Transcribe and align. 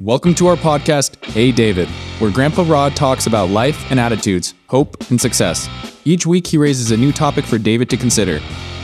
Welcome 0.00 0.34
to 0.34 0.46
our 0.48 0.56
podcast, 0.56 1.24
Hey 1.24 1.50
David, 1.50 1.88
where 2.18 2.30
Grandpa 2.30 2.66
Rod 2.66 2.94
talks 2.94 3.26
about 3.26 3.48
life 3.48 3.90
and 3.90 3.98
attitudes, 3.98 4.52
hope 4.66 5.08
and 5.08 5.18
success. 5.18 5.70
Each 6.04 6.26
week, 6.26 6.46
he 6.46 6.58
raises 6.58 6.90
a 6.90 6.98
new 6.98 7.12
topic 7.12 7.46
for 7.46 7.56
David 7.56 7.88
to 7.88 7.96
consider. 7.96 8.40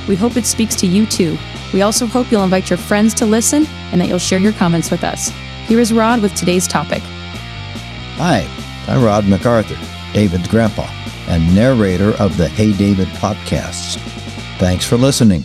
We 0.09 0.17
hope 0.17 0.39
it 0.39 0.47
speaks 0.47 0.75
to 0.77 0.87
you 0.87 1.05
too. 1.05 1.37
We 1.75 1.83
also 1.83 2.07
hope 2.07 2.33
you'll 2.33 2.45
invite 2.45 2.71
your 2.71 2.79
friends 2.79 3.13
to 3.17 3.27
listen 3.27 3.67
and 3.93 4.01
that 4.01 4.09
you'll 4.09 4.19
share 4.19 4.39
your 4.39 4.55
comments 4.55 4.91
with 4.91 5.05
us. 5.05 5.29
Here 5.67 5.81
is 5.81 5.93
Rod 5.93 6.23
with 6.23 6.35
today's 6.35 6.67
topic. 6.67 7.03
Hi, 8.17 8.49
I'm 8.89 9.05
Rod 9.05 9.27
MacArthur, 9.27 9.77
David's 10.15 10.49
grandpa, 10.49 10.89
and 11.29 11.55
narrator 11.55 12.13
of 12.23 12.39
the 12.39 12.49
Hey 12.49 12.73
David 12.73 13.09
podcasts. 13.09 13.99
Thanks 14.57 14.87
for 14.87 14.97
listening. 14.97 15.45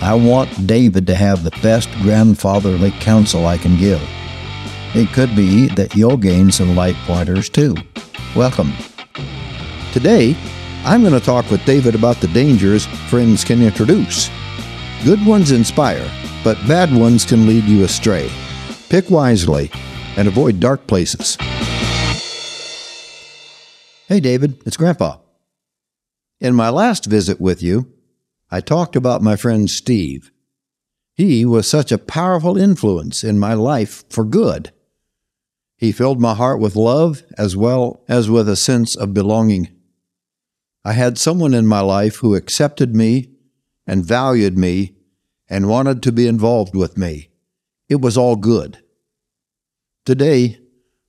I 0.00 0.14
want 0.14 0.68
David 0.68 1.04
to 1.08 1.16
have 1.16 1.42
the 1.42 1.50
best 1.62 1.90
grandfatherly 1.94 2.92
counsel 2.92 3.44
I 3.44 3.58
can 3.58 3.76
give. 3.76 4.00
It 4.94 5.12
could 5.12 5.36
be 5.36 5.68
that 5.68 5.94
you'll 5.94 6.16
gain 6.16 6.50
some 6.50 6.74
light 6.74 6.96
pointers 7.06 7.50
too. 7.50 7.76
Welcome. 8.34 8.72
Today, 9.92 10.36
I'm 10.84 11.02
going 11.02 11.12
to 11.12 11.20
talk 11.20 11.50
with 11.50 11.64
David 11.66 11.94
about 11.94 12.16
the 12.16 12.28
dangers 12.28 12.86
friends 13.10 13.44
can 13.44 13.60
introduce. 13.60 14.30
Good 15.04 15.24
ones 15.26 15.50
inspire, 15.50 16.10
but 16.42 16.56
bad 16.66 16.90
ones 16.92 17.26
can 17.26 17.46
lead 17.46 17.64
you 17.64 17.84
astray. 17.84 18.30
Pick 18.88 19.10
wisely 19.10 19.70
and 20.16 20.26
avoid 20.26 20.58
dark 20.58 20.86
places. 20.86 21.36
Hey, 24.06 24.20
David, 24.20 24.62
it's 24.64 24.78
Grandpa. 24.78 25.18
In 26.40 26.54
my 26.54 26.70
last 26.70 27.04
visit 27.04 27.40
with 27.40 27.62
you, 27.62 27.92
I 28.50 28.62
talked 28.62 28.96
about 28.96 29.20
my 29.20 29.36
friend 29.36 29.68
Steve. 29.68 30.32
He 31.14 31.44
was 31.44 31.68
such 31.68 31.92
a 31.92 31.98
powerful 31.98 32.56
influence 32.56 33.22
in 33.22 33.38
my 33.38 33.52
life 33.52 34.04
for 34.08 34.24
good. 34.24 34.72
He 35.78 35.92
filled 35.92 36.20
my 36.20 36.34
heart 36.34 36.58
with 36.58 36.74
love 36.74 37.22
as 37.38 37.56
well 37.56 38.02
as 38.08 38.28
with 38.28 38.48
a 38.48 38.56
sense 38.56 38.96
of 38.96 39.14
belonging. 39.14 39.68
I 40.84 40.92
had 40.92 41.18
someone 41.18 41.54
in 41.54 41.68
my 41.68 41.80
life 41.80 42.16
who 42.16 42.34
accepted 42.34 42.96
me 42.96 43.30
and 43.86 44.04
valued 44.04 44.58
me 44.58 44.96
and 45.48 45.68
wanted 45.68 46.02
to 46.02 46.12
be 46.12 46.26
involved 46.26 46.74
with 46.74 46.98
me. 46.98 47.30
It 47.88 48.00
was 48.00 48.18
all 48.18 48.34
good. 48.34 48.78
Today, 50.04 50.58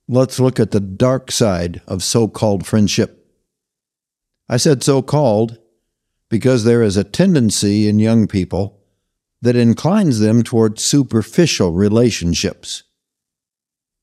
let's 0.06 0.38
look 0.38 0.60
at 0.60 0.70
the 0.70 0.80
dark 0.80 1.32
side 1.32 1.82
of 1.88 2.04
so 2.04 2.28
called 2.28 2.64
friendship. 2.64 3.26
I 4.48 4.56
said 4.56 4.84
so 4.84 5.02
called 5.02 5.58
because 6.28 6.62
there 6.62 6.82
is 6.82 6.96
a 6.96 7.04
tendency 7.04 7.88
in 7.88 7.98
young 7.98 8.28
people 8.28 8.80
that 9.42 9.56
inclines 9.56 10.20
them 10.20 10.42
toward 10.44 10.78
superficial 10.78 11.72
relationships. 11.72 12.84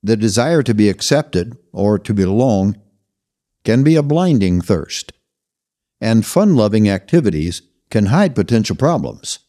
The 0.04 0.18
desire 0.18 0.64
to 0.64 0.74
be 0.74 0.90
accepted 0.90 1.58
or 1.72 1.98
to 2.00 2.14
belong 2.14 2.80
can 3.64 3.84
be 3.84 3.96
a 3.96 4.04
blinding 4.04 4.62
thirst, 4.62 5.12
and 6.00 6.26
fun 6.26 6.56
loving 6.56 6.88
activities 6.88 7.62
can 7.90 8.08
hide 8.08 8.36
potential 8.36 8.76
problems. 8.76 9.40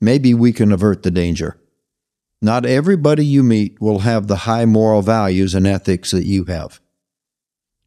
Maybe 0.00 0.34
we 0.34 0.52
can 0.52 0.72
avert 0.72 1.02
the 1.02 1.10
danger. 1.10 1.60
Not 2.40 2.66
everybody 2.66 3.24
you 3.24 3.44
meet 3.44 3.80
will 3.80 4.00
have 4.00 4.26
the 4.26 4.38
high 4.38 4.64
moral 4.64 5.02
values 5.02 5.54
and 5.54 5.66
ethics 5.66 6.10
that 6.10 6.26
you 6.26 6.44
have. 6.46 6.80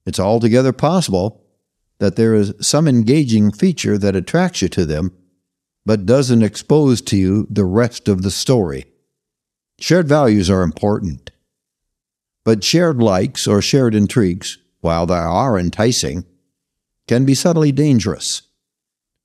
It's 0.06 0.20
altogether 0.20 0.72
possible 0.72 1.42
that 2.00 2.16
there 2.16 2.36
is 2.36 2.54
some 2.62 2.88
engaging 2.88 3.52
feature 3.52 3.98
that 3.98 4.16
attracts 4.16 4.62
you 4.62 4.70
to 4.70 4.86
them, 4.86 5.12
but 5.86 6.06
doesn't 6.06 6.44
expose 6.44 7.02
to 7.02 7.18
you 7.18 7.48
the 7.50 7.66
rest 7.66 8.08
of 8.08 8.22
the 8.22 8.32
story. 8.32 8.86
Shared 9.80 10.08
values 10.08 10.50
are 10.50 10.62
important. 10.62 11.25
But 12.46 12.64
shared 12.64 13.02
likes 13.02 13.48
or 13.48 13.62
shared 13.62 13.96
intrigues, 13.96 14.60
while 14.80 15.08
they 15.08 15.16
are 15.16 15.58
enticing, 15.58 16.26
can 17.08 17.26
be 17.26 17.34
subtly 17.34 17.72
dangerous. 17.72 18.44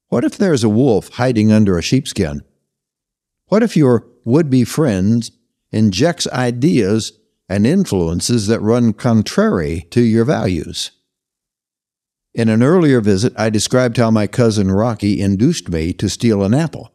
What 0.08 0.24
if 0.24 0.36
there's 0.36 0.64
a 0.64 0.70
wolf 0.70 1.10
hiding 1.10 1.52
under 1.52 1.78
a 1.78 1.82
sheepskin? 1.82 2.42
What 3.46 3.62
if 3.62 3.76
your 3.76 4.06
would 4.24 4.48
be 4.48 4.64
friend 4.64 5.30
injects 5.70 6.26
ideas 6.28 7.12
and 7.48 7.66
influences 7.66 8.46
that 8.46 8.60
run 8.60 8.94
contrary 8.94 9.86
to 9.90 10.00
your 10.00 10.24
values? 10.24 10.90
In 12.32 12.48
an 12.48 12.62
earlier 12.62 13.00
visit, 13.00 13.34
I 13.36 13.50
described 13.50 13.98
how 13.98 14.10
my 14.10 14.26
cousin 14.26 14.70
Rocky 14.70 15.20
induced 15.20 15.68
me 15.68 15.92
to 15.94 16.08
steal 16.08 16.42
an 16.42 16.54
apple. 16.54 16.92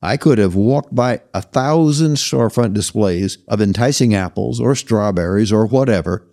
I 0.00 0.16
could 0.16 0.38
have 0.38 0.54
walked 0.54 0.94
by 0.94 1.22
a 1.34 1.42
thousand 1.42 2.14
storefront 2.14 2.72
displays 2.72 3.38
of 3.48 3.60
enticing 3.60 4.14
apples 4.14 4.60
or 4.60 4.74
strawberries 4.74 5.52
or 5.52 5.66
whatever 5.66 6.26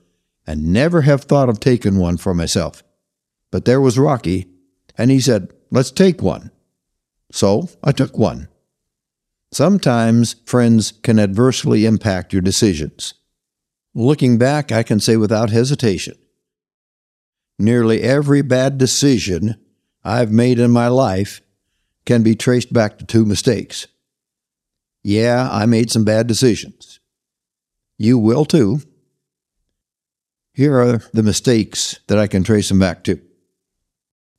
and 0.46 0.72
never 0.72 1.02
have 1.02 1.24
thought 1.24 1.50
of 1.50 1.60
taking 1.60 1.98
one 1.98 2.18
for 2.18 2.34
myself. 2.34 2.84
But 3.52 3.66
there 3.66 3.82
was 3.82 3.98
Rocky, 3.98 4.48
and 4.98 5.10
he 5.10 5.20
said, 5.20 5.52
Let's 5.72 5.92
take 5.92 6.22
one. 6.22 6.52
So 7.32 7.70
I 7.84 7.92
took 7.92 8.18
one. 8.18 8.50
Sometimes 9.52 10.36
friends 10.46 10.92
can 10.92 11.20
adversely 11.20 11.86
impact 11.86 12.34
your 12.34 12.42
decisions. 12.42 13.16
Looking 13.94 14.38
back, 14.38 14.72
I 14.72 14.84
can 14.84 15.00
say 15.00 15.18
without 15.18 15.50
hesitation, 15.50 16.16
nearly 17.58 18.02
every 18.02 18.42
bad 18.42 18.78
decision 18.78 19.56
I've 20.04 20.32
made 20.32 20.60
in 20.60 20.72
my 20.72 20.90
life 20.90 21.42
can 22.06 22.24
be 22.24 22.36
traced 22.36 22.72
back 22.72 22.98
to 22.98 23.06
two 23.06 23.26
mistakes. 23.26 23.88
Yeah, 25.04 25.50
I 25.52 25.66
made 25.66 25.92
some 25.92 26.04
bad 26.04 26.28
decisions. 26.28 27.00
You 27.98 28.18
will 28.18 28.46
too. 28.46 28.82
Here 30.54 30.80
are 30.80 31.02
the 31.14 31.24
mistakes 31.24 32.00
that 32.08 32.18
I 32.18 32.28
can 32.28 32.44
trace 32.44 32.70
them 32.70 32.80
back 32.80 33.04
to. 33.06 33.20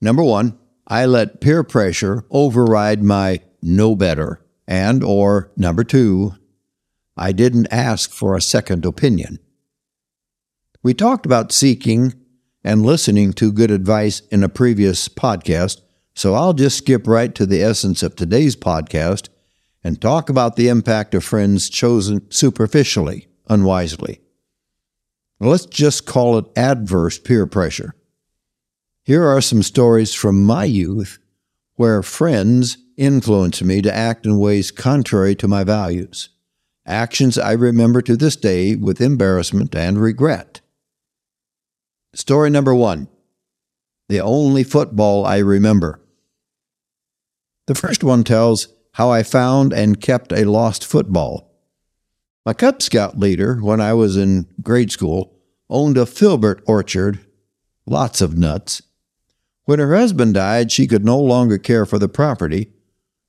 Number 0.00 0.22
one, 0.22 0.59
I 0.87 1.06
let 1.06 1.41
peer 1.41 1.62
pressure 1.62 2.25
override 2.31 3.03
my 3.03 3.41
know 3.62 3.94
better. 3.94 4.41
And, 4.66 5.03
or 5.03 5.50
number 5.56 5.84
two, 5.84 6.34
I 7.16 7.33
didn't 7.33 7.69
ask 7.71 8.10
for 8.10 8.34
a 8.34 8.41
second 8.41 8.84
opinion. 8.84 9.38
We 10.83 10.94
talked 10.94 11.27
about 11.27 11.53
seeking 11.53 12.15
and 12.62 12.84
listening 12.84 13.33
to 13.34 13.53
good 13.53 13.71
advice 13.71 14.21
in 14.31 14.43
a 14.43 14.48
previous 14.48 15.09
podcast, 15.09 15.81
so 16.16 16.32
I'll 16.32 16.54
just 16.54 16.78
skip 16.78 17.06
right 17.06 17.32
to 17.34 17.44
the 17.44 17.62
essence 17.62 18.03
of 18.03 18.16
today's 18.16 18.56
podcast 18.56 19.28
and 19.84 20.00
talk 20.00 20.31
about 20.31 20.56
the 20.56 20.69
impact 20.69 21.15
of 21.15 21.22
friends 21.22 21.69
chosen 21.69 22.28
superficially, 22.31 23.28
unwisely. 23.49 24.22
Let's 25.38 25.66
just 25.66 26.06
call 26.06 26.38
it 26.38 26.47
adverse 26.56 27.19
peer 27.19 27.47
pressure. 27.47 27.94
Here 29.04 29.27
are 29.27 29.43
some 29.43 29.62
stories 29.62 30.15
from 30.15 30.43
my 30.43 30.65
youth 30.65 31.19
where 31.75 32.03
friends 32.03 32.78
influenced 32.97 33.62
me 33.62 33.83
to 33.83 33.94
act 33.94 34.25
in 34.25 34.38
ways 34.38 34.71
contrary 34.71 35.34
to 35.37 35.47
my 35.47 35.65
values, 35.65 36.31
actions 36.87 37.37
I 37.37 37.53
remember 37.53 38.00
to 38.00 38.16
this 38.16 38.37
day 38.37 38.75
with 38.75 39.03
embarrassment 39.03 39.77
and 39.77 40.00
regret. 40.00 40.62
Story 42.15 42.48
number 42.48 42.75
one 42.75 43.09
The 44.09 44.21
only 44.21 44.65
football 44.65 45.27
I 45.27 45.38
remember. 45.38 46.00
The 47.66 47.75
first 47.75 48.04
one 48.04 48.22
tells 48.22 48.69
how 48.93 49.10
I 49.10 49.22
found 49.25 49.72
and 49.72 50.00
kept 50.00 50.32
a 50.32 50.44
lost 50.44 50.84
football. 50.84 51.53
My 52.44 52.54
Cub 52.54 52.81
Scout 52.81 53.19
leader, 53.19 53.56
when 53.56 53.81
I 53.81 53.93
was 53.93 54.16
in 54.16 54.47
grade 54.62 54.93
school, 54.93 55.37
owned 55.69 55.99
a 55.99 56.06
filbert 56.06 56.62
orchard, 56.66 57.19
lots 57.84 58.21
of 58.21 58.38
nuts. 58.38 58.82
When 59.65 59.81
her 59.81 59.97
husband 59.97 60.34
died, 60.34 60.71
she 60.71 60.87
could 60.87 61.04
no 61.04 61.19
longer 61.19 61.59
care 61.59 61.84
for 61.84 61.99
the 61.99 62.09
property, 62.09 62.72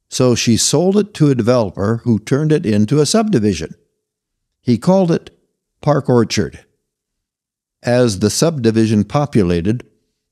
so 0.07 0.35
she 0.35 0.55
sold 0.55 0.97
it 0.97 1.15
to 1.15 1.31
a 1.31 1.35
developer 1.35 2.01
who 2.03 2.19
turned 2.19 2.51
it 2.51 2.63
into 2.63 3.01
a 3.01 3.07
subdivision. 3.07 3.73
He 4.61 4.77
called 4.77 5.11
it 5.11 5.35
Park 5.81 6.09
Orchard. 6.09 6.63
As 7.81 8.19
the 8.19 8.29
subdivision 8.29 9.03
populated, 9.03 9.83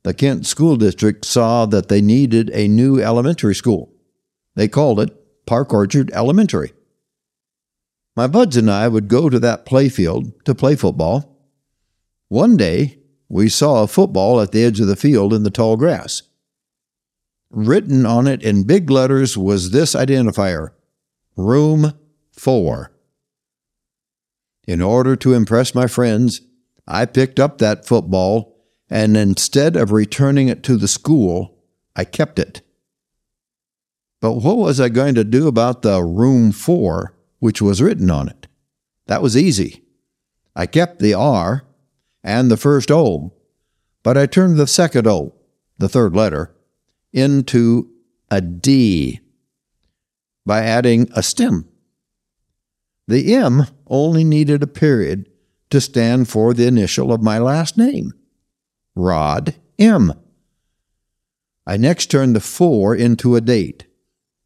the 0.04 0.14
Kent 0.14 0.46
School 0.46 0.76
District 0.76 1.26
saw 1.26 1.66
that 1.66 1.90
they 1.90 2.02
needed 2.02 2.52
a 2.54 2.68
new 2.68 3.02
elementary 3.02 3.56
school. 3.56 3.95
They 4.56 4.68
called 4.68 5.00
it 5.00 5.46
Park 5.46 5.74
Orchard 5.74 6.12
Elementary. 6.12 6.74
My 8.16 8.28
buds 8.28 8.56
and 8.56 8.72
I 8.72 8.88
would 8.88 9.08
go 9.08 9.30
to 9.30 9.40
that 9.40 9.66
playfield 9.66 10.44
to 10.46 10.56
play 10.56 10.76
football. 10.76 11.38
One 12.30 12.56
day, 12.56 13.00
we 13.28 13.50
saw 13.50 13.84
a 13.84 13.88
football 13.88 14.40
at 14.40 14.52
the 14.52 14.64
edge 14.64 14.80
of 14.80 14.88
the 14.88 14.96
field 14.96 15.34
in 15.34 15.44
the 15.44 15.50
tall 15.50 15.76
grass. 15.76 16.22
Written 17.50 18.06
on 18.06 18.28
it 18.28 18.42
in 18.42 18.64
big 18.64 18.90
letters 18.90 19.38
was 19.38 19.72
this 19.72 19.94
identifier 19.94 20.72
Room 21.36 21.94
4. 22.32 22.92
In 24.68 24.82
order 24.82 25.16
to 25.18 25.34
impress 25.34 25.76
my 25.76 25.88
friends, 25.88 26.42
I 26.88 27.06
picked 27.06 27.40
up 27.40 27.58
that 27.58 27.86
football 27.86 28.56
and 28.90 29.18
instead 29.18 29.76
of 29.76 29.92
returning 29.92 30.48
it 30.48 30.64
to 30.64 30.78
the 30.78 30.88
school, 30.88 31.58
I 31.96 32.04
kept 32.04 32.40
it. 32.40 32.62
But 34.26 34.38
what 34.38 34.58
was 34.58 34.80
I 34.80 34.90
going 34.90 35.14
to 35.14 35.24
do 35.24 35.48
about 35.48 35.84
the 35.84 36.04
room 36.04 36.52
four, 36.52 37.16
which 37.38 37.62
was 37.62 37.80
written 37.80 38.10
on 38.10 38.28
it? 38.28 38.48
That 39.06 39.22
was 39.22 39.38
easy. 39.38 39.84
I 40.56 40.66
kept 40.66 40.98
the 40.98 41.14
R 41.14 41.64
and 42.24 42.50
the 42.50 42.58
first 42.58 42.90
O, 42.90 43.34
but 44.02 44.18
I 44.18 44.26
turned 44.26 44.58
the 44.58 44.66
second 44.66 45.06
O, 45.06 45.36
the 45.78 45.88
third 45.88 46.16
letter, 46.16 46.56
into 47.14 47.92
a 48.32 48.42
D 48.42 49.20
by 50.44 50.64
adding 50.64 51.08
a 51.16 51.22
stem. 51.22 51.70
The 53.08 53.36
M 53.36 53.68
only 53.86 54.24
needed 54.24 54.64
a 54.64 54.68
period 54.68 55.30
to 55.70 55.80
stand 55.80 56.30
for 56.30 56.56
the 56.56 56.66
initial 56.66 57.14
of 57.14 57.22
my 57.22 57.38
last 57.38 57.78
name, 57.78 58.12
Rod 58.96 59.54
M. 59.78 60.14
I 61.68 61.78
next 61.78 62.08
turned 62.08 62.36
the 62.36 62.40
4 62.40 62.96
into 62.96 63.36
a 63.36 63.42
date, 63.42 63.85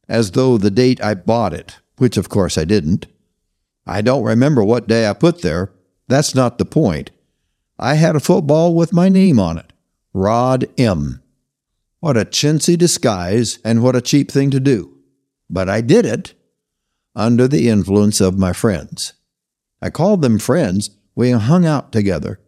as 0.09 0.31
though 0.31 0.57
the 0.57 0.71
date 0.71 1.01
I 1.01 1.13
bought 1.13 1.53
it, 1.53 1.77
which 1.97 2.17
of 2.17 2.27
course 2.27 2.57
I 2.57 2.65
didn't. 2.65 3.05
I 3.85 4.01
don't 4.01 4.23
remember 4.23 4.63
what 4.63 4.87
day 4.87 5.07
I 5.07 5.13
put 5.13 5.41
there. 5.41 5.71
That's 6.07 6.35
not 6.35 6.57
the 6.57 6.65
point. 6.65 7.11
I 7.77 7.93
had 7.93 8.15
a 8.15 8.19
football 8.19 8.75
with 8.75 8.91
my 8.91 9.07
name 9.07 9.39
on 9.39 9.57
it 9.57 9.71
Rod 10.13 10.67
M. 10.77 11.21
What 11.99 12.17
a 12.17 12.25
chintzy 12.25 12.77
disguise 12.77 13.59
and 13.63 13.83
what 13.83 13.95
a 13.95 14.01
cheap 14.01 14.31
thing 14.31 14.49
to 14.51 14.59
do. 14.59 14.97
But 15.49 15.69
I 15.69 15.81
did 15.81 16.05
it 16.05 16.33
under 17.15 17.47
the 17.47 17.69
influence 17.69 18.19
of 18.21 18.39
my 18.39 18.53
friends. 18.53 19.13
I 19.81 19.89
called 19.89 20.21
them 20.21 20.39
friends. 20.39 20.91
We 21.15 21.31
hung 21.31 21.65
out 21.65 21.91
together. 21.91 22.39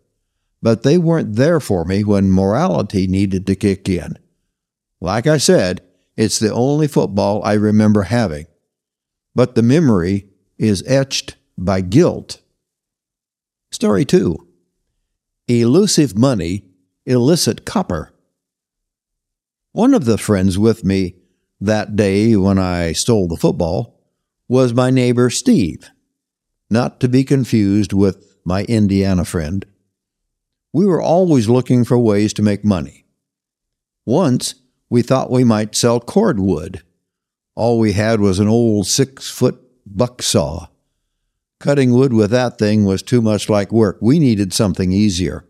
But 0.61 0.83
they 0.83 0.97
weren't 0.97 1.35
there 1.35 1.59
for 1.59 1.85
me 1.85 2.03
when 2.03 2.31
morality 2.31 3.07
needed 3.07 3.47
to 3.47 3.55
kick 3.55 3.89
in. 3.89 4.17
Like 4.99 5.27
I 5.27 5.37
said, 5.37 5.81
it's 6.21 6.37
the 6.37 6.53
only 6.53 6.87
football 6.87 7.43
I 7.43 7.53
remember 7.53 8.03
having. 8.03 8.45
But 9.33 9.55
the 9.55 9.63
memory 9.63 10.27
is 10.55 10.83
etched 10.85 11.35
by 11.57 11.81
guilt. 11.81 12.41
Story 13.71 14.05
2 14.05 14.37
Elusive 15.47 16.15
Money, 16.15 16.65
Illicit 17.07 17.65
Copper. 17.65 18.13
One 19.71 19.95
of 19.95 20.05
the 20.05 20.19
friends 20.19 20.59
with 20.59 20.85
me 20.85 21.15
that 21.59 21.95
day 21.95 22.35
when 22.35 22.59
I 22.59 22.91
stole 22.91 23.27
the 23.27 23.35
football 23.35 23.99
was 24.47 24.75
my 24.75 24.91
neighbor 24.91 25.31
Steve, 25.31 25.89
not 26.69 26.99
to 26.99 27.07
be 27.07 27.23
confused 27.23 27.93
with 27.93 28.37
my 28.45 28.63
Indiana 28.65 29.25
friend. 29.25 29.65
We 30.71 30.85
were 30.85 31.01
always 31.01 31.49
looking 31.49 31.83
for 31.83 31.97
ways 31.97 32.31
to 32.33 32.43
make 32.43 32.63
money. 32.63 33.05
Once, 34.05 34.53
we 34.91 35.01
thought 35.01 35.31
we 35.31 35.45
might 35.45 35.73
sell 35.73 36.01
cordwood. 36.01 36.83
All 37.55 37.79
we 37.79 37.93
had 37.93 38.19
was 38.19 38.39
an 38.39 38.49
old 38.49 38.87
six 38.87 39.29
foot 39.29 39.57
buck 39.85 40.21
saw. 40.21 40.67
Cutting 41.61 41.93
wood 41.93 42.11
with 42.11 42.29
that 42.31 42.57
thing 42.57 42.83
was 42.83 43.01
too 43.01 43.21
much 43.21 43.47
like 43.47 43.71
work. 43.71 43.97
We 44.01 44.19
needed 44.19 44.51
something 44.51 44.91
easier. 44.91 45.45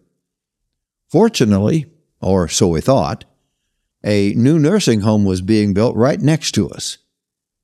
Fortunately, 1.09 1.87
or 2.21 2.47
so 2.47 2.67
we 2.67 2.81
thought, 2.81 3.25
a 4.03 4.33
new 4.33 4.59
nursing 4.59 5.01
home 5.01 5.25
was 5.25 5.41
being 5.41 5.73
built 5.73 5.95
right 5.95 6.21
next 6.21 6.51
to 6.51 6.69
us. 6.69 6.99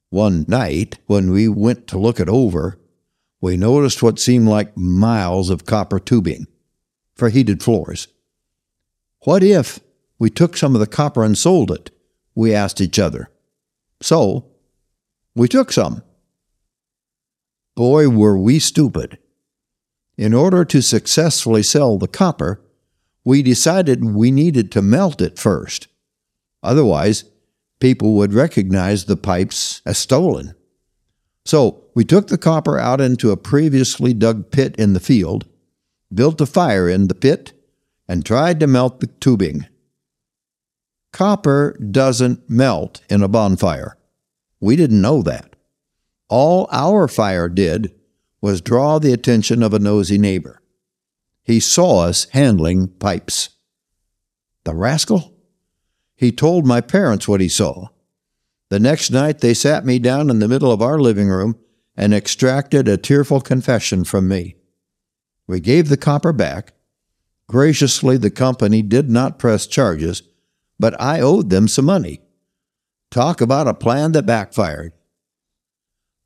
One 0.10 0.46
night, 0.48 0.98
when 1.06 1.30
we 1.30 1.48
went 1.48 1.86
to 1.88 2.00
look 2.00 2.20
it 2.20 2.28
over, 2.30 2.80
we 3.40 3.56
noticed 3.56 4.02
what 4.02 4.18
seemed 4.18 4.48
like 4.48 4.76
miles 4.76 5.52
of 5.52 5.66
copper 5.66 6.00
tubing 6.00 6.48
for 7.14 7.30
heated 7.30 7.62
floors. 7.62 8.08
What 9.26 9.44
if 9.44 9.80
we 10.20 10.30
took 10.30 10.58
some 10.58 10.76
of 10.76 10.80
the 10.80 10.88
copper 10.88 11.24
and 11.24 11.38
sold 11.38 11.72
it? 11.72 11.92
We 12.36 12.54
asked 12.54 12.82
each 12.82 13.00
other. 13.00 13.30
So, 14.02 14.46
we 15.36 15.48
took 15.48 15.72
some. 15.72 16.04
Boy, 17.76 18.10
were 18.10 18.38
we 18.38 18.60
stupid. 18.60 19.20
In 20.18 20.34
order 20.34 20.66
to 20.66 20.82
successfully 20.82 21.62
sell 21.62 21.98
the 21.98 22.08
copper, 22.08 22.60
we 23.24 23.44
decided 23.44 24.04
we 24.04 24.32
needed 24.32 24.72
to 24.72 24.82
melt 24.82 25.22
it 25.22 25.38
first. 25.38 25.88
Otherwise, 26.64 27.26
people 27.80 28.16
would 28.16 28.34
recognize 28.34 29.06
the 29.06 29.18
pipes 29.18 29.82
as 29.86 29.98
stolen. 29.98 30.56
So 31.46 31.84
we 31.94 32.04
took 32.04 32.28
the 32.28 32.38
copper 32.38 32.80
out 32.80 33.00
into 33.00 33.32
a 33.32 33.38
previously 33.38 34.14
dug 34.14 34.50
pit 34.52 34.76
in 34.78 34.94
the 34.94 35.00
field, 35.00 35.46
built 36.14 36.42
a 36.42 36.46
fire 36.46 36.90
in 36.90 37.08
the 37.08 37.16
pit, 37.16 37.54
and 38.08 38.26
tried 38.26 38.60
to 38.60 38.68
melt 38.68 39.00
the 39.00 39.08
tubing. 39.08 39.68
Copper 41.18 41.76
doesn't 41.80 42.48
melt 42.48 43.02
in 43.10 43.24
a 43.24 43.28
bonfire. 43.28 43.98
We 44.60 44.76
didn't 44.76 45.02
know 45.02 45.24
that. 45.24 45.56
All 46.30 46.70
our 46.72 47.08
fire 47.08 47.50
did 47.50 47.96
was 48.40 48.62
draw 48.62 49.00
the 49.00 49.14
attention 49.14 49.64
of 49.64 49.74
a 49.74 49.80
nosy 49.80 50.20
neighbor. 50.20 50.62
He 51.42 51.60
saw 51.60 52.02
us 52.02 52.26
handling 52.34 52.90
pipes. 52.90 53.50
The 54.64 54.76
rascal? 54.76 55.34
He 56.16 56.32
told 56.32 56.68
my 56.68 56.82
parents 56.82 57.28
what 57.28 57.42
he 57.42 57.50
saw. 57.50 57.88
The 58.70 58.80
next 58.80 59.10
night, 59.10 59.40
they 59.40 59.56
sat 59.56 59.88
me 59.88 59.98
down 59.98 60.30
in 60.30 60.38
the 60.38 60.48
middle 60.48 60.72
of 60.72 60.84
our 60.84 61.00
living 61.00 61.30
room 61.30 61.58
and 61.96 62.14
extracted 62.14 62.88
a 62.88 62.96
tearful 62.96 63.42
confession 63.42 64.04
from 64.04 64.28
me. 64.28 64.58
We 65.48 65.62
gave 65.62 65.90
the 65.90 65.98
copper 65.98 66.32
back. 66.32 66.74
Graciously, 67.48 68.18
the 68.18 68.30
company 68.30 68.84
did 68.84 69.10
not 69.10 69.40
press 69.40 69.66
charges, 69.66 70.22
but 70.80 71.00
I 71.02 71.22
owed 71.22 71.50
them 71.50 71.68
some 71.68 71.86
money. 71.86 72.22
Talk 73.12 73.42
about 73.42 73.68
a 73.68 73.74
plan 73.74 74.12
that 74.14 74.26
backfired. 74.26 74.94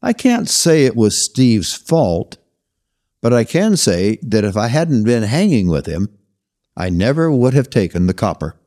I 0.02 0.14
can't 0.14 0.50
say 0.50 0.86
it 0.86 0.96
was 0.96 1.22
Steve's 1.22 1.74
fault, 1.74 2.38
but 3.22 3.34
I 3.34 3.44
can 3.44 3.78
say 3.78 4.18
that 4.24 4.44
if 4.44 4.58
I 4.58 4.68
hadn't 4.68 5.04
been 5.04 5.24
hanging 5.24 5.68
with 5.68 5.86
him, 5.86 6.10
I 6.76 6.90
never 6.90 7.32
would 7.32 7.54
have 7.54 7.70
taken 7.70 8.08
the 8.08 8.14
copper. 8.14 8.60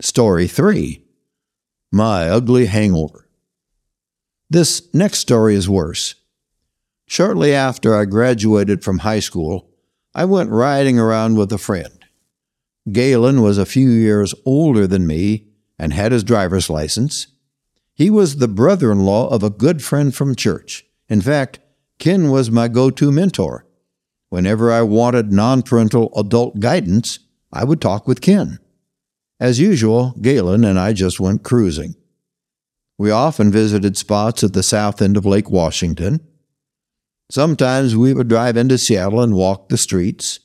Story 0.00 0.46
3 0.46 1.02
My 1.90 2.28
Ugly 2.28 2.66
Hangover. 2.66 3.28
This 4.50 4.92
next 4.92 5.20
story 5.20 5.54
is 5.54 5.68
worse. 5.68 6.16
Shortly 7.06 7.54
after 7.54 7.96
I 7.96 8.04
graduated 8.04 8.84
from 8.84 8.98
high 8.98 9.20
school, 9.20 9.70
I 10.14 10.26
went 10.26 10.50
riding 10.50 10.98
around 10.98 11.36
with 11.36 11.52
a 11.52 11.58
friend. 11.58 12.01
Galen 12.90 13.42
was 13.42 13.58
a 13.58 13.66
few 13.66 13.90
years 13.90 14.34
older 14.44 14.86
than 14.86 15.06
me 15.06 15.48
and 15.78 15.92
had 15.92 16.12
his 16.12 16.24
driver's 16.24 16.68
license. 16.68 17.28
He 17.94 18.10
was 18.10 18.36
the 18.36 18.48
brother 18.48 18.90
in 18.90 19.04
law 19.04 19.28
of 19.28 19.42
a 19.42 19.50
good 19.50 19.82
friend 19.82 20.14
from 20.14 20.34
church. 20.34 20.84
In 21.08 21.20
fact, 21.20 21.60
Ken 21.98 22.30
was 22.30 22.50
my 22.50 22.68
go 22.68 22.90
to 22.90 23.12
mentor. 23.12 23.66
Whenever 24.30 24.72
I 24.72 24.82
wanted 24.82 25.30
non 25.30 25.62
parental 25.62 26.10
adult 26.16 26.58
guidance, 26.58 27.20
I 27.52 27.64
would 27.64 27.80
talk 27.80 28.08
with 28.08 28.20
Ken. 28.22 28.58
As 29.38 29.60
usual, 29.60 30.14
Galen 30.20 30.64
and 30.64 30.78
I 30.78 30.92
just 30.94 31.20
went 31.20 31.42
cruising. 31.42 31.94
We 32.98 33.10
often 33.10 33.52
visited 33.52 33.96
spots 33.96 34.42
at 34.42 34.52
the 34.52 34.62
south 34.62 35.02
end 35.02 35.16
of 35.16 35.26
Lake 35.26 35.50
Washington. 35.50 36.20
Sometimes 37.30 37.96
we 37.96 38.14
would 38.14 38.28
drive 38.28 38.56
into 38.56 38.78
Seattle 38.78 39.20
and 39.20 39.34
walk 39.34 39.68
the 39.68 39.78
streets. 39.78 40.40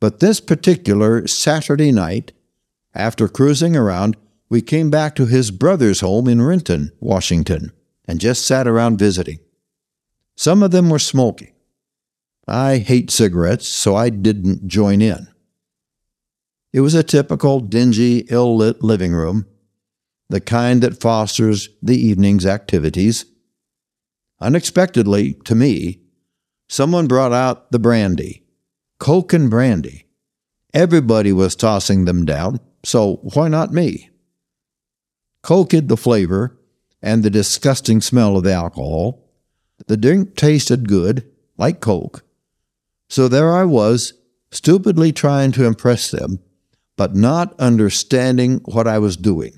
But 0.00 0.20
this 0.20 0.40
particular 0.40 1.26
Saturday 1.26 1.92
night, 1.92 2.32
after 2.94 3.28
cruising 3.28 3.76
around, 3.76 4.16
we 4.48 4.62
came 4.62 4.90
back 4.90 5.14
to 5.14 5.26
his 5.26 5.50
brother's 5.50 6.00
home 6.00 6.26
in 6.26 6.42
Renton, 6.42 6.90
Washington, 6.98 7.70
and 8.08 8.18
just 8.18 8.44
sat 8.44 8.66
around 8.66 8.98
visiting. 8.98 9.38
Some 10.36 10.62
of 10.62 10.70
them 10.70 10.88
were 10.88 10.98
smoking. 10.98 11.52
I 12.48 12.78
hate 12.78 13.10
cigarettes, 13.10 13.68
so 13.68 13.94
I 13.94 14.08
didn't 14.08 14.66
join 14.66 15.02
in. 15.02 15.28
It 16.72 16.80
was 16.80 16.94
a 16.94 17.02
typical 17.02 17.60
dingy, 17.60 18.20
ill 18.30 18.56
lit 18.56 18.82
living 18.82 19.12
room, 19.12 19.46
the 20.28 20.40
kind 20.40 20.82
that 20.82 21.00
fosters 21.00 21.68
the 21.82 21.96
evening's 21.96 22.46
activities. 22.46 23.26
Unexpectedly, 24.40 25.34
to 25.44 25.54
me, 25.54 26.00
someone 26.68 27.06
brought 27.06 27.32
out 27.32 27.70
the 27.70 27.78
brandy, 27.78 28.39
Coke 29.00 29.32
and 29.32 29.50
brandy. 29.50 30.06
Everybody 30.72 31.32
was 31.32 31.56
tossing 31.56 32.04
them 32.04 32.24
down, 32.24 32.60
so 32.84 33.16
why 33.34 33.48
not 33.48 33.72
me? 33.72 34.10
Coke 35.42 35.72
hid 35.72 35.88
the 35.88 35.96
flavor 35.96 36.56
and 37.02 37.24
the 37.24 37.30
disgusting 37.30 38.00
smell 38.00 38.36
of 38.36 38.44
the 38.44 38.52
alcohol. 38.52 39.26
The 39.88 39.96
drink 39.96 40.36
tasted 40.36 40.88
good, 40.88 41.28
like 41.56 41.80
Coke. 41.80 42.22
So 43.08 43.26
there 43.26 43.52
I 43.52 43.64
was, 43.64 44.12
stupidly 44.52 45.10
trying 45.12 45.50
to 45.52 45.64
impress 45.64 46.12
them 46.12 46.38
but 47.00 47.16
not 47.16 47.58
understanding 47.58 48.60
what 48.66 48.86
I 48.86 48.98
was 48.98 49.16
doing. 49.16 49.54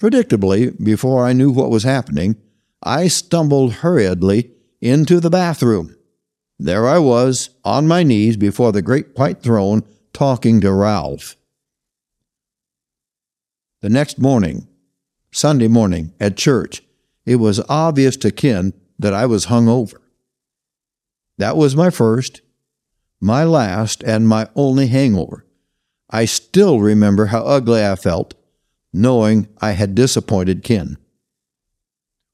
Predictably, 0.00 0.72
before 0.80 1.26
I 1.26 1.32
knew 1.32 1.50
what 1.50 1.68
was 1.68 1.82
happening, 1.82 2.36
I 2.80 3.08
stumbled 3.08 3.72
hurriedly 3.72 4.52
into 4.80 5.18
the 5.18 5.28
bathroom. 5.28 5.96
There 6.62 6.86
I 6.86 6.98
was, 6.98 7.48
on 7.64 7.88
my 7.88 8.02
knees 8.02 8.36
before 8.36 8.70
the 8.70 8.82
great 8.82 9.16
white 9.16 9.42
throne, 9.42 9.82
talking 10.12 10.60
to 10.60 10.70
Ralph. 10.70 11.34
The 13.80 13.88
next 13.88 14.18
morning, 14.18 14.68
Sunday 15.32 15.68
morning, 15.68 16.12
at 16.20 16.36
church, 16.36 16.82
it 17.24 17.36
was 17.36 17.64
obvious 17.70 18.14
to 18.18 18.30
Ken 18.30 18.74
that 18.98 19.14
I 19.14 19.24
was 19.24 19.46
hung 19.46 19.68
over. 19.68 20.02
That 21.38 21.56
was 21.56 21.74
my 21.74 21.88
first, 21.88 22.42
my 23.22 23.42
last, 23.42 24.02
and 24.02 24.28
my 24.28 24.46
only 24.54 24.88
hangover. 24.88 25.46
I 26.10 26.26
still 26.26 26.78
remember 26.78 27.26
how 27.26 27.40
ugly 27.40 27.82
I 27.82 27.96
felt, 27.96 28.34
knowing 28.92 29.48
I 29.62 29.70
had 29.70 29.94
disappointed 29.94 30.62
Ken. 30.62 30.98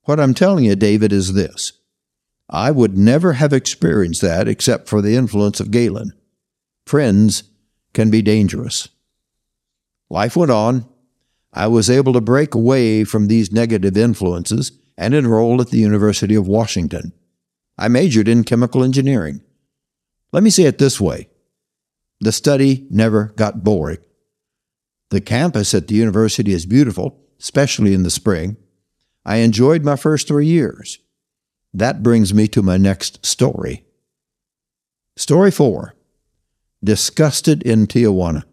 What 0.03 0.19
I'm 0.19 0.35
telling 0.35 0.65
you, 0.65 0.75
David, 0.75 1.13
is 1.13 1.35
this. 1.35 1.76
I 2.49 2.71
would 2.71 2.97
never 2.97 3.35
have 3.35 3.53
experienced 3.53 4.23
that 4.23 4.47
except 4.47 4.89
for 4.89 5.03
the 5.03 5.17
influence 5.17 5.61
of 5.61 5.71
Galen. 5.71 6.13
Friends 6.87 7.45
can 7.93 8.11
be 8.11 8.23
dangerous. 8.23 8.89
Life 10.09 10.37
went 10.37 10.53
on. 10.53 10.89
I 11.53 11.67
was 11.67 11.91
able 11.91 12.13
to 12.13 12.21
break 12.21 12.55
away 12.55 13.03
from 13.05 13.27
these 13.27 13.51
negative 13.51 13.97
influences 13.97 14.73
and 14.97 15.15
enroll 15.15 15.61
at 15.61 15.71
the 15.71 15.79
University 15.79 16.35
of 16.35 16.47
Washington. 16.47 17.13
I 17.79 17.89
majored 17.89 18.29
in 18.29 18.45
chemical 18.45 18.85
engineering. 18.85 19.41
Let 20.33 20.43
me 20.43 20.51
say 20.51 20.65
it 20.65 20.79
this 20.79 21.01
way 21.01 21.29
the 22.21 22.33
study 22.33 22.87
never 22.91 23.27
got 23.37 23.65
boring. 23.65 23.99
The 25.11 25.21
campus 25.21 25.75
at 25.75 25.89
the 25.89 25.95
university 25.95 26.53
is 26.53 26.67
beautiful, 26.67 27.19
especially 27.39 27.95
in 27.95 28.03
the 28.03 28.11
spring. 28.11 28.57
I 29.25 29.37
enjoyed 29.37 29.85
my 29.85 29.97
first 29.97 30.29
three 30.29 30.47
years. 30.47 30.99
That 31.77 32.03
brings 32.03 32.33
me 32.33 32.49
to 32.49 32.63
my 32.63 32.79
next 32.79 33.27
story. 33.27 33.85
Story 35.19 35.51
four 35.51 35.95
Disgusted 36.83 37.63
in 37.65 37.87
Tijuana. 37.87 38.45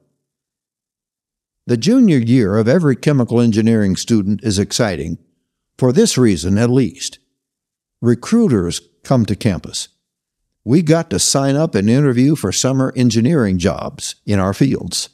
The 1.66 1.78
junior 1.78 2.18
year 2.18 2.58
of 2.58 2.68
every 2.68 2.98
chemical 2.98 3.40
engineering 3.40 3.96
student 3.96 4.44
is 4.44 4.60
exciting, 4.60 5.20
for 5.78 5.94
this 5.94 6.18
reason 6.18 6.58
at 6.58 6.70
least. 6.70 7.20
Recruiters 8.02 8.82
come 9.06 9.26
to 9.28 9.38
campus. 9.38 9.88
We 10.66 10.82
got 10.82 11.10
to 11.12 11.18
sign 11.18 11.56
up 11.56 11.76
and 11.76 11.90
interview 11.90 12.36
for 12.36 12.52
summer 12.52 12.92
engineering 12.94 13.58
jobs 13.58 14.16
in 14.26 14.38
our 14.38 14.54
fields. 14.54 15.08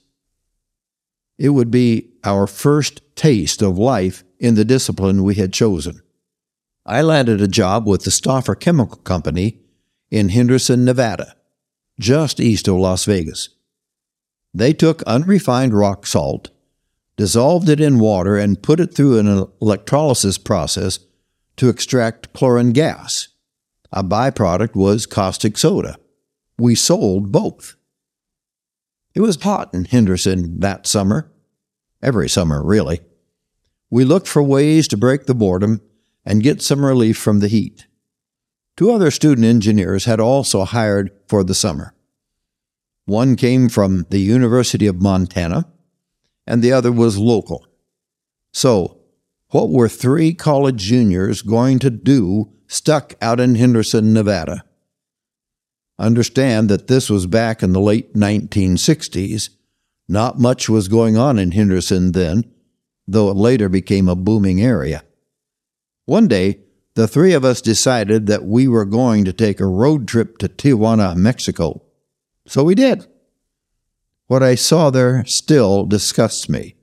It 1.38 1.50
would 1.50 1.70
be 1.70 2.10
our 2.24 2.48
first 2.48 3.02
taste 3.16 3.62
of 3.62 3.78
life 3.78 4.24
in 4.40 4.56
the 4.56 4.66
discipline 4.66 5.24
we 5.24 5.36
had 5.36 5.54
chosen. 5.54 6.02
I 6.90 7.04
landed 7.04 7.40
a 7.40 7.48
job 7.48 7.86
with 7.86 8.04
the 8.04 8.10
Stauffer 8.10 8.56
Chemical 8.56 8.98
Company 8.98 9.60
in 10.10 10.30
Henderson, 10.30 10.84
Nevada, 10.84 11.36
just 12.00 12.40
east 12.40 12.68
of 12.68 12.78
Las 12.78 13.06
Vegas. 13.06 13.50
They 14.56 14.74
took 14.74 15.04
unrefined 15.04 15.76
rock 15.76 16.08
salt, 16.08 16.50
dissolved 17.16 17.70
it 17.70 17.80
in 17.80 18.00
water, 18.00 18.38
and 18.38 18.64
put 18.64 18.80
it 18.80 18.96
through 18.96 19.20
an 19.20 19.46
electrolysis 19.62 20.40
process 20.40 20.98
to 21.58 21.70
extract 21.70 22.34
chlorine 22.34 22.72
gas. 22.72 23.28
A 23.92 24.04
byproduct 24.04 24.76
was 24.76 25.06
caustic 25.06 25.60
soda. 25.60 25.96
We 26.58 26.74
sold 26.74 27.32
both. 27.32 27.76
It 29.14 29.22
was 29.22 29.40
hot 29.40 29.76
in 29.76 29.86
Henderson 29.86 30.60
that 30.62 30.88
summer, 30.88 31.32
every 32.02 32.30
summer, 32.30 32.64
really. 32.64 33.02
We 33.92 34.06
looked 34.06 34.28
for 34.28 34.42
ways 34.42 34.88
to 34.88 34.98
break 34.98 35.28
the 35.28 35.36
boredom 35.36 35.82
and 36.26 36.44
get 36.44 36.62
some 36.62 36.86
relief 36.86 37.18
from 37.18 37.40
the 37.40 37.48
heat. 37.48 37.88
Two 38.78 38.92
other 38.92 39.12
student 39.12 39.46
engineers 39.46 40.06
had 40.06 40.20
also 40.20 40.64
hired 40.64 41.12
for 41.28 41.44
the 41.44 41.56
summer. 41.56 41.94
One 43.06 43.36
came 43.36 43.70
from 43.70 44.06
the 44.10 44.20
University 44.20 44.88
of 44.88 45.02
Montana, 45.02 45.66
and 46.46 46.62
the 46.62 46.72
other 46.72 46.92
was 46.92 47.18
local. 47.18 47.66
So, 48.54 49.00
what 49.50 49.70
were 49.70 49.90
three 49.90 50.34
college 50.34 50.78
juniors 50.78 51.42
going 51.42 51.80
to 51.80 51.90
do 51.90 52.54
stuck 52.68 53.16
out 53.22 53.40
in 53.40 53.56
Henderson, 53.56 54.14
Nevada? 54.14 54.64
Understand 55.98 56.70
that 56.70 56.88
this 56.88 57.10
was 57.10 57.26
back 57.26 57.62
in 57.62 57.74
the 57.74 57.82
late 57.82 58.14
1960s. 58.14 59.50
Not 60.08 60.40
much 60.40 60.70
was 60.70 60.88
going 60.88 61.18
on 61.18 61.38
in 61.38 61.52
Henderson 61.52 62.14
then, 62.14 62.50
though 63.08 63.30
it 63.30 63.36
later 63.36 63.68
became 63.68 64.08
a 64.08 64.16
booming 64.16 64.62
area. 64.62 65.04
One 66.10 66.28
day, 66.28 66.62
the 66.96 67.08
three 67.08 67.34
of 67.34 67.46
us 67.46 67.62
decided 67.62 68.26
that 68.26 68.44
we 68.44 68.68
were 68.68 68.84
going 68.84 69.26
to 69.26 69.32
take 69.32 69.60
a 69.60 69.68
road 69.68 70.08
trip 70.08 70.40
to 70.40 70.50
Tijuana, 70.50 71.16
Mexico. 71.16 71.84
So 72.48 72.64
we 72.64 72.74
did. 72.74 73.06
What 74.26 74.42
I 74.42 74.56
saw 74.56 74.90
there 74.90 75.24
still 75.26 75.86
disgusts 75.86 76.50
me, 76.50 76.78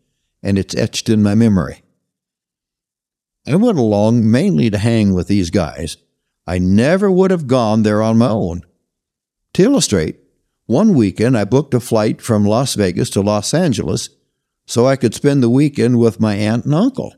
and 0.45 0.57
it's 0.57 0.77
etched 0.77 1.09
in 1.09 1.25
my 1.25 1.35
memory. 1.35 1.83
I 3.49 3.57
went 3.57 3.79
along 3.79 4.31
mainly 4.31 4.71
to 4.71 4.79
hang 4.79 5.13
with 5.13 5.27
these 5.27 5.51
guys. 5.51 5.97
I 6.47 6.59
never 6.61 7.11
would 7.11 7.33
have 7.33 7.49
gone 7.49 7.83
there 7.83 8.03
on 8.03 8.19
my 8.19 8.29
own. 8.29 8.63
To 9.55 9.65
illustrate, 9.65 10.21
one 10.67 10.95
weekend 10.95 11.37
I 11.37 11.43
booked 11.43 11.75
a 11.75 11.81
flight 11.81 12.23
from 12.23 12.47
Las 12.47 12.77
Vegas 12.77 13.11
to 13.11 13.23
Los 13.23 13.53
Angeles 13.53 14.09
so 14.67 14.87
I 14.87 14.95
could 14.95 15.17
spend 15.17 15.43
the 15.43 15.51
weekend 15.51 15.99
with 15.99 16.21
my 16.21 16.37
aunt 16.37 16.65
and 16.65 16.75
uncle. 16.77 17.13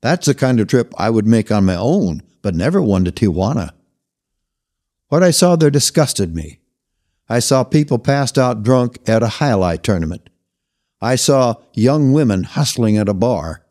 That's 0.00 0.26
the 0.26 0.34
kind 0.34 0.60
of 0.60 0.68
trip 0.68 0.94
I 0.96 1.10
would 1.10 1.26
make 1.26 1.50
on 1.50 1.64
my 1.64 1.74
own, 1.74 2.22
but 2.42 2.54
never 2.54 2.80
one 2.80 3.04
to 3.04 3.12
Tijuana. 3.12 3.70
What 5.08 5.22
I 5.22 5.30
saw 5.30 5.56
there 5.56 5.70
disgusted 5.70 6.34
me. 6.34 6.60
I 7.28 7.40
saw 7.40 7.64
people 7.64 7.98
passed 7.98 8.38
out 8.38 8.62
drunk 8.62 8.98
at 9.06 9.22
jai 9.22 9.50
alai 9.50 9.82
tournament. 9.82 10.30
I 11.00 11.16
saw 11.16 11.56
young 11.74 12.12
women 12.12 12.44
hustling 12.44 12.96
at 12.96 13.08
a 13.08 13.14
bar. 13.14 13.64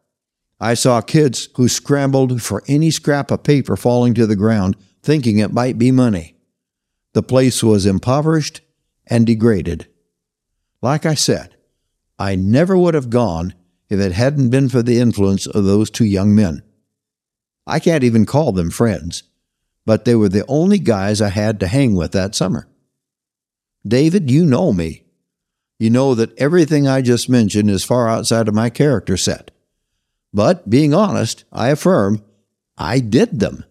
I 0.59 0.73
saw 0.73 1.01
kids 1.01 1.49
who 1.55 1.67
scrambled 1.67 2.41
for 2.41 2.63
any 2.67 2.91
scrap 2.91 3.31
of 3.31 3.43
paper 3.43 3.75
falling 3.75 4.13
to 4.15 4.25
the 4.25 4.35
ground, 4.35 4.75
thinking 5.03 5.39
it 5.39 5.53
might 5.53 5.77
be 5.77 5.91
money. 5.91 6.35
The 7.13 7.23
place 7.23 7.63
was 7.63 7.85
impoverished 7.85 8.61
and 9.05 9.25
degraded. 9.25 9.87
Like 10.81 11.05
I 11.05 11.15
said, 11.15 11.55
I 12.19 12.35
never 12.35 12.77
would 12.77 12.93
have 12.93 13.09
gone 13.09 13.53
if 13.89 13.99
it 13.99 14.11
hadn't 14.11 14.49
been 14.49 14.69
for 14.69 14.83
the 14.83 14.99
influence 14.99 15.47
of 15.47 15.63
those 15.63 15.89
two 15.89 16.05
young 16.05 16.35
men. 16.35 16.61
I 17.65 17.79
can't 17.79 18.03
even 18.03 18.25
call 18.25 18.51
them 18.51 18.69
friends, 18.69 19.23
but 19.85 20.05
they 20.05 20.15
were 20.15 20.29
the 20.29 20.45
only 20.47 20.79
guys 20.79 21.21
I 21.21 21.29
had 21.29 21.59
to 21.59 21.67
hang 21.67 21.95
with 21.95 22.11
that 22.13 22.35
summer. 22.35 22.67
David, 23.85 24.29
you 24.29 24.45
know 24.45 24.73
me. 24.73 25.03
You 25.79 25.89
know 25.89 26.15
that 26.15 26.37
everything 26.37 26.87
I 26.87 27.01
just 27.01 27.29
mentioned 27.29 27.69
is 27.69 27.83
far 27.83 28.09
outside 28.09 28.47
of 28.47 28.53
my 28.53 28.69
character 28.69 29.15
set. 29.15 29.51
But 30.33 30.69
being 30.69 30.93
honest, 30.93 31.45
I 31.51 31.69
affirm 31.69 32.23
I 32.77 32.99
did 32.99 33.39
them. 33.39 33.63